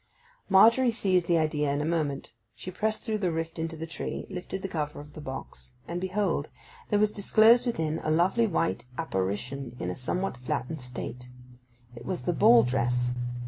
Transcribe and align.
Margery 0.49 0.89
seized 0.89 1.27
the 1.27 1.37
idea 1.37 1.71
in 1.71 1.79
a 1.79 1.85
moment. 1.85 2.31
She 2.55 2.71
pressed 2.71 3.03
through 3.03 3.19
the 3.19 3.31
rift 3.31 3.59
into 3.59 3.77
the 3.77 3.85
tree, 3.85 4.25
lifted 4.31 4.63
the 4.63 4.67
cover 4.67 4.99
of 4.99 5.13
the 5.13 5.21
box, 5.21 5.75
and, 5.87 6.01
behold, 6.01 6.49
there 6.89 6.97
was 6.97 7.11
disclosed 7.11 7.67
within 7.67 7.99
a 8.03 8.09
lovely 8.09 8.47
white 8.47 8.87
apparition 8.97 9.75
in 9.79 9.91
a 9.91 9.95
somewhat 9.95 10.37
flattened 10.37 10.81
state. 10.81 11.29
It 11.95 12.03
was 12.07 12.23
the 12.23 12.33
ball 12.33 12.63
dress. 12.63 13.11